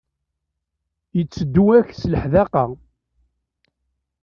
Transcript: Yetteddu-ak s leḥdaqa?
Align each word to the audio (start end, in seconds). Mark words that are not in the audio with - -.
Yetteddu-ak 1.17 1.89
s 1.99 2.01
leḥdaqa? 2.11 2.65